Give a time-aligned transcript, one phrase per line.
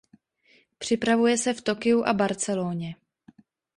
[0.77, 2.95] Připravuje se v Tokiu a Barceloně.